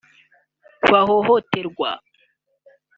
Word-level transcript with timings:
bahohoterwa 0.91 1.91